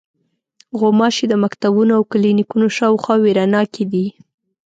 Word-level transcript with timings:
غوماشې 0.79 1.25
د 1.29 1.33
مکتبونو 1.43 1.91
او 1.97 2.03
کلینیکونو 2.11 2.67
شاوخوا 2.77 3.15
وېره 3.19 3.45
ناکې 3.53 3.85
دي. 3.91 4.05